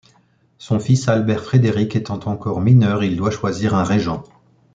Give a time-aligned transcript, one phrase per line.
[0.57, 4.23] Son fils Albert-Frédéric étant encore mineur, il doit choisir un régent.